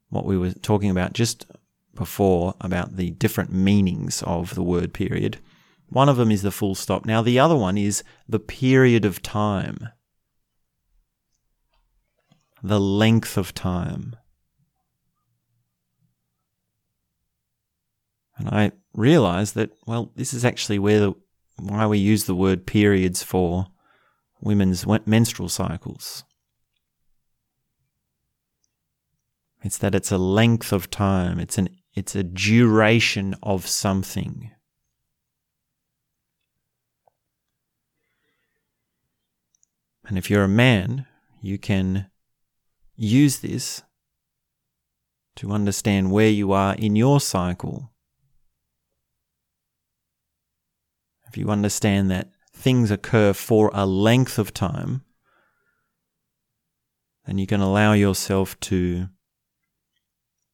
[0.10, 1.46] what we were talking about just
[2.00, 5.38] before about the different meanings of the word period.
[5.90, 7.06] One of them is the full stop.
[7.06, 9.90] Now, the other one is the period of time,
[12.64, 14.16] the length of time.
[18.38, 21.14] And I realized that, well, this is actually where the,
[21.58, 23.68] why we use the word periods for
[24.40, 26.24] women's menstrual cycles.
[29.64, 31.42] It's that it's a length of time.
[31.42, 34.52] It's an it's a duration of something.
[40.08, 41.06] And if you're a man,
[41.42, 42.10] you can
[42.96, 43.84] use this
[45.36, 47.92] to understand where you are in your cycle.
[51.28, 55.04] If you understand that things occur for a length of time,
[57.26, 59.10] then you can allow yourself to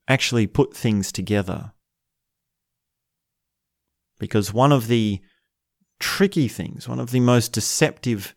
[0.08, 1.74] actually put things together.
[4.20, 5.20] Because one of the
[6.00, 8.36] tricky things, one of the most deceptive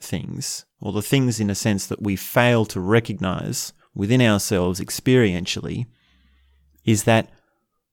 [0.00, 5.86] things, or the things in a sense that we fail to recognize within ourselves experientially,
[6.84, 7.30] is that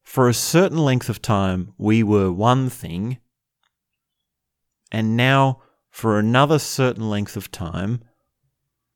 [0.03, 3.17] for a certain length of time we were one thing,
[4.91, 8.03] and now for another certain length of time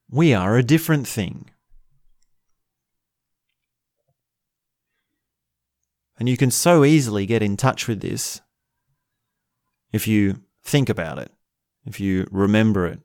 [0.10, 1.50] we are a different thing.
[6.20, 8.42] And you can so easily get in touch with this
[9.92, 11.32] if you think about it,
[11.86, 13.00] if you remember it.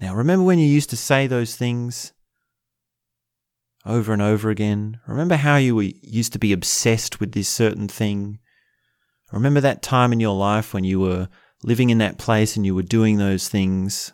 [0.00, 2.12] Now, remember when you used to say those things
[3.84, 5.00] over and over again?
[5.06, 8.38] Remember how you used to be obsessed with this certain thing?
[9.32, 11.28] Remember that time in your life when you were
[11.62, 14.12] living in that place and you were doing those things?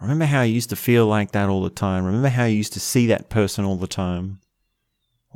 [0.00, 2.04] Remember how you used to feel like that all the time?
[2.04, 4.40] Remember how you used to see that person all the time?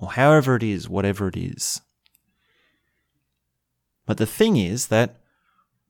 [0.01, 1.83] Or however it is, whatever it is.
[4.07, 5.21] But the thing is that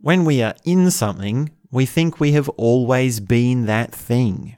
[0.01, 4.57] when we are in something, we think we have always been that thing.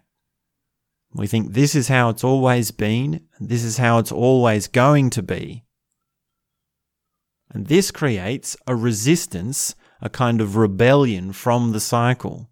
[1.15, 5.23] We think this is how it's always been, this is how it's always going to
[5.23, 5.65] be.
[7.51, 12.49] And this creates a resistance, a kind of rebellion from the cycle.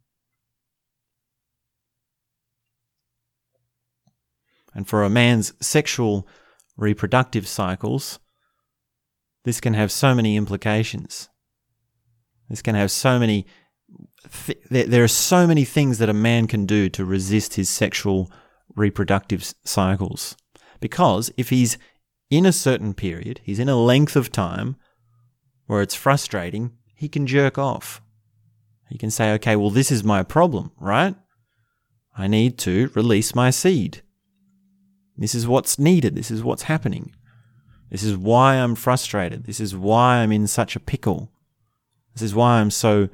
[4.75, 6.29] And for a man's sexual
[6.81, 8.19] reproductive cycles,
[9.45, 11.29] this can have so many implications.
[12.49, 13.47] This can have so many.
[14.47, 18.31] Th- there are so many things that a man can do to resist his sexual
[18.75, 20.37] reproductive cycles.
[20.81, 21.79] Because if he's
[22.31, 24.77] in a certain period, he's in a length of time
[25.67, 28.03] where it's frustrating, he can jerk off.
[28.89, 31.15] He can say, okay, well, this is my problem, right?
[32.17, 34.03] I need to release my seed.
[35.21, 36.17] This is what's needed.
[36.17, 37.15] This is what's happening.
[37.91, 39.45] This is why I'm frustrated.
[39.45, 41.31] This is why I'm in such a pickle.
[42.15, 43.11] This is why I'm so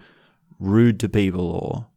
[0.61, 1.89] rude to people or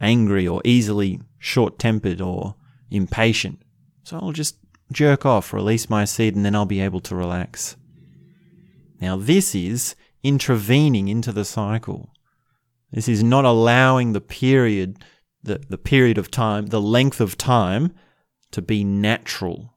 [0.00, 2.54] angry or easily short tempered or
[2.90, 3.60] impatient.
[4.04, 4.58] So I'll just
[4.92, 7.76] jerk off, release my seed, and then I'll be able to relax.
[9.00, 12.10] Now, this is intervening into the cycle.
[12.92, 15.04] This is not allowing the period,
[15.42, 17.92] the, the period of time, the length of time
[18.56, 19.76] to be natural.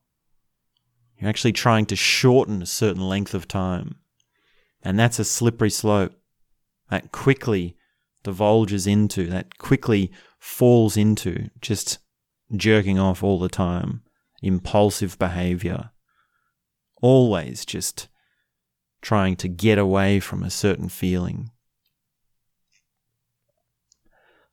[1.18, 3.98] You're actually trying to shorten a certain length of time.
[4.82, 6.14] And that's a slippery slope
[6.90, 7.76] that quickly
[8.24, 11.98] divulges into, that quickly falls into just
[12.56, 14.02] jerking off all the time,
[14.42, 15.90] impulsive behavior,
[17.02, 18.08] always just
[19.02, 21.52] trying to get away from a certain feeling.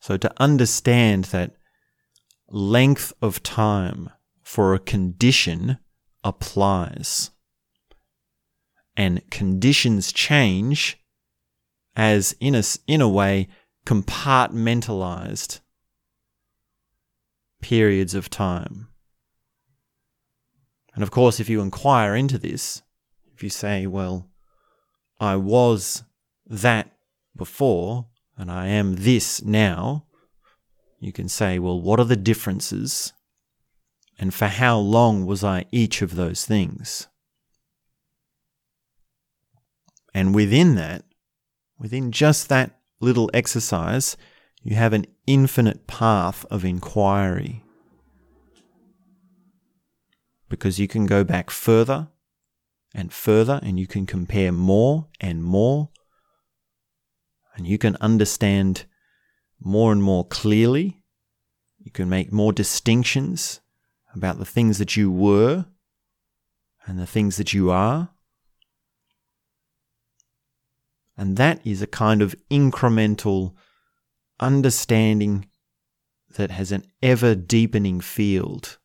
[0.00, 1.52] So, to understand that
[2.48, 4.10] length of time
[4.46, 5.76] for a condition
[6.22, 7.32] applies,
[8.96, 10.98] and conditions change
[11.96, 13.48] as, in a, in a way,
[13.84, 15.58] compartmentalized
[17.60, 18.86] periods of time.
[20.94, 22.82] And of course, if you inquire into this,
[23.34, 24.30] if you say, well,
[25.18, 26.04] I was
[26.46, 26.92] that
[27.36, 28.06] before
[28.38, 30.06] and I am this now,
[31.00, 33.12] you can say, well, what are the differences?
[34.18, 37.08] And for how long was I each of those things?
[40.14, 41.04] And within that,
[41.78, 44.16] within just that little exercise,
[44.62, 47.62] you have an infinite path of inquiry.
[50.48, 52.08] Because you can go back further
[52.94, 55.90] and further, and you can compare more and more,
[57.54, 58.86] and you can understand
[59.60, 61.02] more and more clearly.
[61.78, 63.60] You can make more distinctions
[64.16, 65.66] about the things that you were
[66.86, 68.10] and the things that you are.
[71.16, 73.54] And that is a kind of incremental
[74.40, 75.46] understanding
[76.36, 78.78] that has an ever deepening field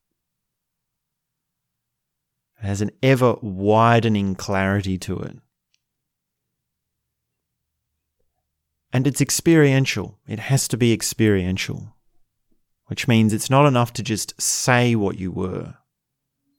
[2.61, 5.37] it has an ever widening clarity to it.
[8.93, 10.19] And it's experiential.
[10.27, 11.95] It has to be experiential,
[12.91, 15.75] which means it's not enough to just say what you were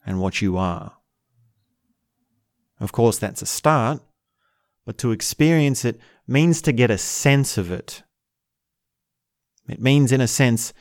[0.07, 0.95] and what you are.
[2.80, 4.01] Of course, that's a start,
[4.87, 8.03] but to experience it means to get a sense of it.
[9.68, 10.72] It means, in a sense,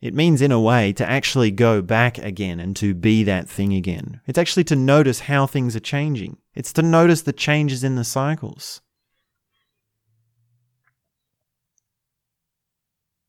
[0.00, 3.74] it means, in a way, to actually go back again and to be that thing
[3.74, 4.22] again.
[4.26, 6.38] It's actually to notice how things are changing.
[6.54, 8.80] It's to notice the changes in the cycles.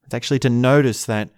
[0.05, 1.31] It's actually to notice that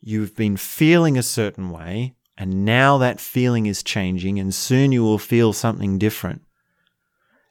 [0.00, 5.02] you've been feeling a certain way, and now that feeling is changing, and soon you
[5.02, 6.42] will feel something different.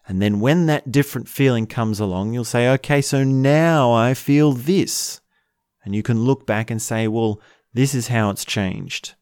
[0.07, 4.53] And then when that different feeling comes along, you'll say, okay, so now I feel
[4.53, 5.21] this.
[5.83, 7.39] And you can look back and say, well,
[7.73, 9.13] this is how it's changed.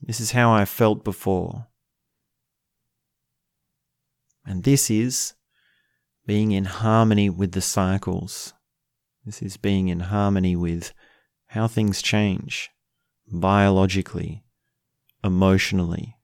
[0.00, 1.66] This is how I felt before.
[4.46, 5.34] And this is
[6.26, 8.54] being in harmony with the cycles.
[9.26, 10.94] This is being in harmony with
[11.54, 12.68] how things change
[13.30, 14.42] biologically,
[15.22, 16.16] emotionally,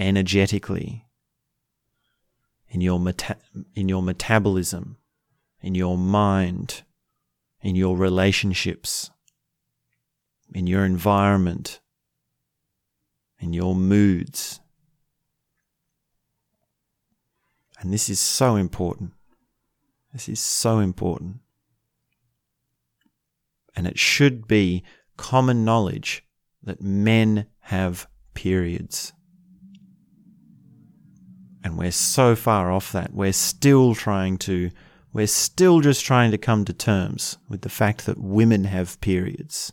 [0.00, 1.06] energetically,
[2.68, 3.36] in your, meta-
[3.76, 4.96] in your metabolism,
[5.60, 6.82] in your mind,
[7.62, 9.12] in your relationships,
[10.52, 11.78] in your environment,
[13.38, 14.58] in your moods.
[17.78, 19.12] And this is so important.
[20.12, 21.36] This is so important.
[23.78, 24.82] And it should be
[25.16, 26.24] common knowledge
[26.64, 29.12] that men have periods.
[31.62, 33.14] And we're so far off that.
[33.14, 34.72] We're still trying to
[35.12, 39.72] we're still just trying to come to terms with the fact that women have periods.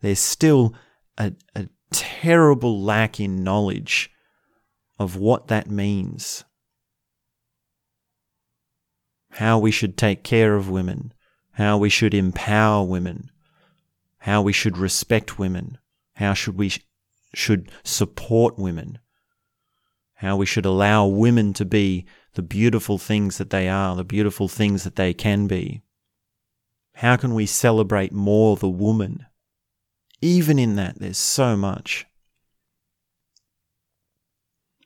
[0.00, 0.74] There's still
[1.18, 4.10] a, a terrible lack in knowledge
[4.98, 6.42] of what that means.
[9.32, 11.12] How we should take care of women,
[11.58, 13.32] how we should empower women,
[14.18, 15.76] how we should respect women,
[16.14, 16.78] how should we sh-
[17.34, 18.96] should support women,
[20.14, 24.46] how we should allow women to be the beautiful things that they are, the beautiful
[24.46, 25.82] things that they can be?
[26.94, 29.26] How can we celebrate more the woman?
[30.20, 32.06] Even in that, there's so much.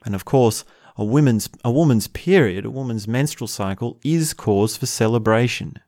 [0.06, 0.64] And of course,
[0.96, 5.78] a woman's, a woman's period, a woman's menstrual cycle, is cause for celebration.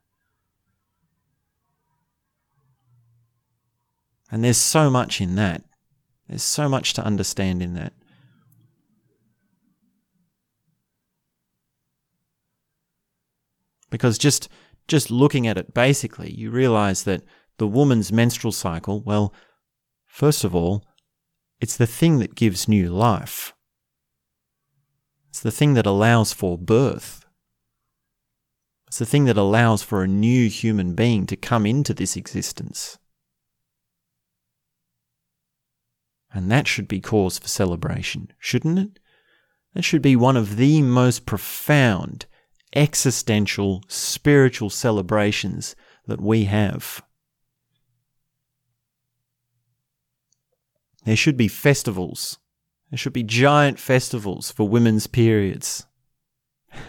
[4.30, 5.62] And there's so much in that.
[6.28, 7.92] There's so much to understand in that.
[13.90, 14.48] Because just
[14.88, 17.22] just looking at it basically, you realize that
[17.58, 19.32] the woman's menstrual cycle, well,
[20.06, 20.84] first of all,
[21.60, 23.54] It's the thing that gives new life.
[25.30, 27.24] It's the thing that allows for birth.
[28.86, 32.98] It's the thing that allows for a new human being to come into this existence.
[36.34, 38.98] And that should be cause for celebration, shouldn't it?
[39.74, 42.26] That should be one of the most profound,
[42.74, 45.76] existential, spiritual celebrations
[46.06, 47.02] that we have.
[51.04, 52.38] There should be festivals.
[52.90, 55.86] There should be giant festivals for women's periods.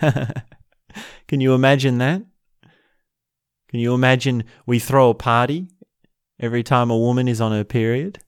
[1.27, 2.23] Can you imagine that?
[3.69, 5.67] Can you imagine we throw a party
[6.39, 8.19] every time a woman is on her period?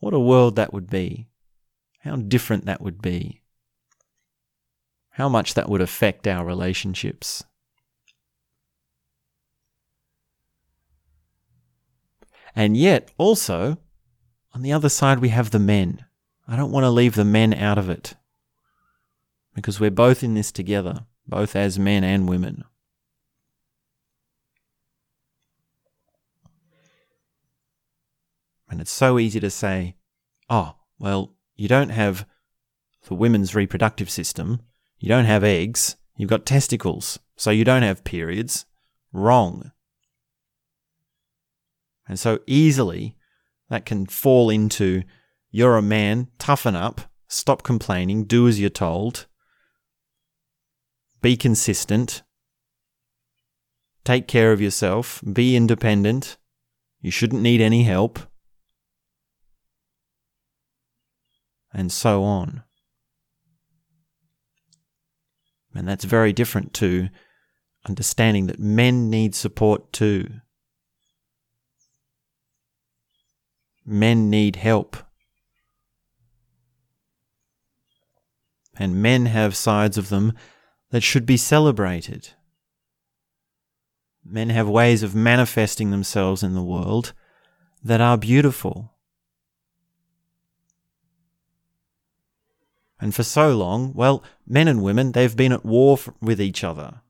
[0.00, 1.28] What a world that would be.
[2.00, 3.42] How different that would be.
[5.10, 7.44] How much that would affect our relationships.
[12.56, 13.78] And yet, also,
[14.54, 16.04] on the other side, we have the men.
[16.48, 18.14] I don't want to leave the men out of it
[19.54, 22.64] because we're both in this together, both as men and women.
[28.70, 29.96] And it's so easy to say,
[30.48, 32.24] oh, well, you don't have
[33.08, 34.60] the women's reproductive system,
[34.98, 38.66] you don't have eggs, you've got testicles, so you don't have periods.
[39.12, 39.72] Wrong.
[42.06, 43.16] And so easily
[43.68, 45.02] that can fall into
[45.50, 49.26] you're a man, toughen up, stop complaining, do as you're told,
[51.20, 52.22] be consistent,
[54.04, 56.36] take care of yourself, be independent,
[57.00, 58.29] you shouldn't need any help.
[61.72, 62.62] And so on.
[65.74, 67.08] And that's very different to
[67.88, 70.28] understanding that men need support too.
[73.86, 74.96] Men need help.
[78.76, 80.32] And men have sides of them
[80.90, 82.30] that should be celebrated.
[84.24, 87.12] Men have ways of manifesting themselves in the world
[87.82, 88.94] that are beautiful.
[93.00, 97.00] And for so long, well, men and women, they've been at war with each other.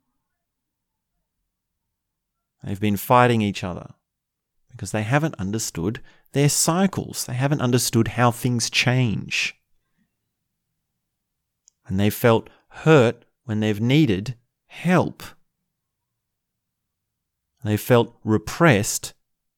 [2.63, 3.95] They've been fighting each other
[4.71, 6.01] because they haven't understood
[6.33, 7.25] their cycles.
[7.27, 9.57] They haven't understood how things change.
[11.87, 14.37] And they've felt hurt when they've needed
[14.67, 15.25] help.
[17.65, 19.13] They've felt repressed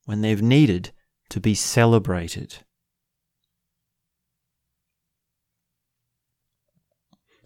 [0.07, 0.93] when they've needed
[1.29, 2.59] to be celebrated.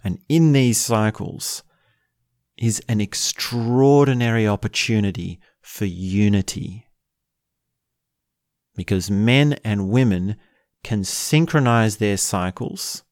[0.06, 1.64] And in these cycles
[2.56, 6.86] is an extraordinary opportunity for unity.
[8.76, 10.36] Because men and women
[10.84, 13.02] can synchronize their cycles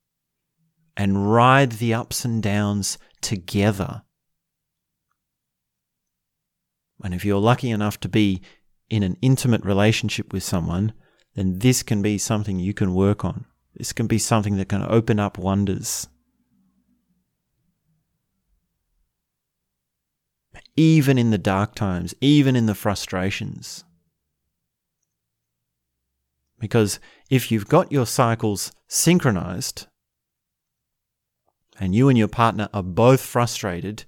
[0.96, 4.02] and ride the ups and downs together.
[7.02, 8.40] And if you're lucky enough to be
[8.88, 10.92] in an intimate relationship with someone,
[11.34, 13.46] then this can be something you can work on.
[13.74, 16.06] This can be something that can open up wonders.
[20.76, 23.84] Even in the dark times, even in the frustrations.
[26.58, 26.98] Because
[27.30, 29.86] if you've got your cycles synchronized
[31.78, 34.04] and you and your partner are both frustrated,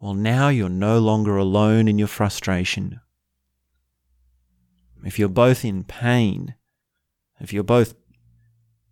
[0.00, 3.00] well, now you're no longer alone in your frustration.
[5.04, 6.54] If you're both in pain,
[7.40, 7.94] if you're both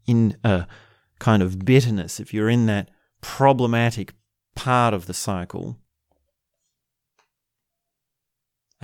[0.06, 0.66] in a
[1.18, 2.90] kind of bitterness, if you're in that
[3.20, 4.12] problematic
[4.54, 5.78] part of the cycle,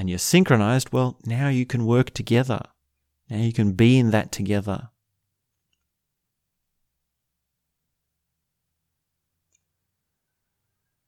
[0.01, 2.63] and you're synchronized, well, now you can work together.
[3.29, 4.89] Now you can be in that together.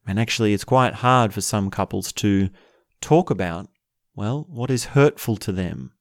[0.06, 2.50] And actually, it's quite hard for some couples to
[3.00, 3.70] talk about,
[4.14, 5.92] well, what is hurtful to them.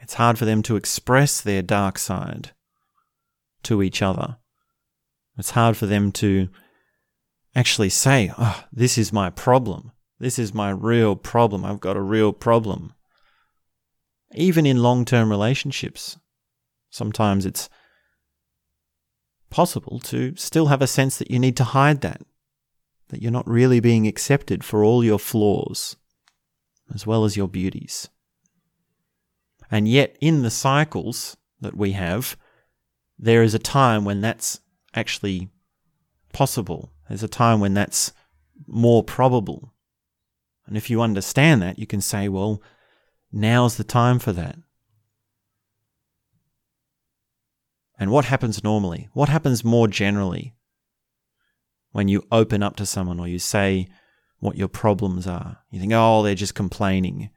[0.00, 2.52] It's hard for them to express their dark side
[3.64, 4.36] to each other.
[5.36, 6.50] It's hard for them to
[7.56, 9.90] actually say, oh, this is my problem.
[10.18, 11.64] This is my real problem.
[11.64, 12.94] I've got a real problem.
[14.34, 16.18] Even in long term relationships,
[16.90, 17.68] sometimes it's
[19.50, 22.22] possible to still have a sense that you need to hide that,
[23.08, 25.96] that you're not really being accepted for all your flaws
[26.92, 28.08] as well as your beauties.
[29.70, 32.36] And yet, in the cycles that we have,
[33.18, 34.60] there is a time when that's
[34.94, 35.48] actually
[36.32, 36.92] possible.
[37.08, 38.12] There's a time when that's
[38.66, 39.73] more probable.
[40.66, 42.62] And if you understand that, you can say, well,
[43.32, 44.56] now's the time for that.
[47.98, 49.08] And what happens normally?
[49.12, 50.54] What happens more generally
[51.92, 53.88] when you open up to someone or you say
[54.40, 55.58] what your problems are?
[55.70, 57.30] You think, oh, they're just complaining.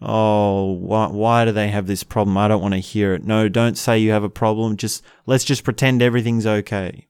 [0.00, 2.38] Oh, why, why do they have this problem?
[2.38, 3.24] I don't want to hear it.
[3.24, 4.76] No, don't say you have a problem.
[4.76, 7.08] Just let's just pretend everything's okay.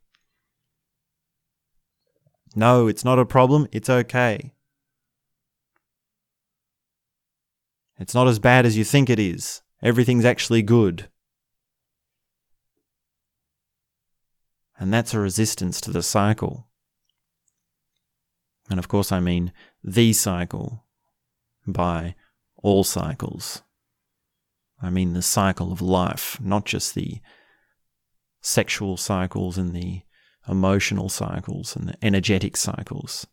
[2.56, 3.68] No, it's not a problem.
[3.70, 4.52] It's okay.
[8.02, 9.62] It's not as bad as you think it is.
[9.80, 11.08] Everything's actually good.
[14.76, 16.66] And that's a resistance to the cycle.
[18.68, 19.52] And of course, I mean
[19.84, 20.84] the cycle
[21.64, 22.16] by
[22.56, 23.62] all cycles.
[24.82, 27.20] I mean the cycle of life, not just the
[28.40, 30.02] sexual cycles and the
[30.48, 33.28] emotional cycles and the energetic cycles.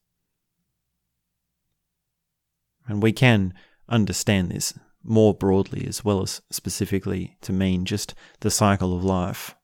[2.87, 3.55] And we can
[3.89, 4.73] understand this
[5.03, 9.55] more broadly as well as specifically to mean just the cycle of life.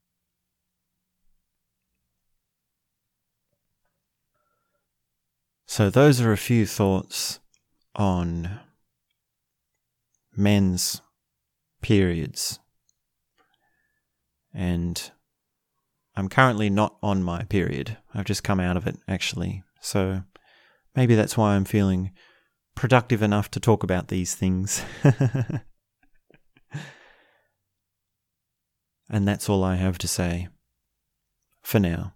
[5.67, 7.39] So, those are a few thoughts
[7.95, 8.59] on
[10.35, 11.01] men's
[11.81, 12.59] periods.
[14.53, 15.11] And
[16.15, 17.97] I'm currently not on my period.
[18.13, 19.63] I've just come out of it, actually.
[19.81, 20.23] So
[20.95, 22.11] maybe that's why I'm feeling
[22.75, 24.83] productive enough to talk about these things.
[29.09, 30.49] and that's all I have to say
[31.63, 32.14] for now.